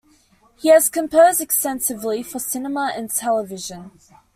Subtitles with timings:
[0.55, 3.91] He has composed extensively for cinema and television.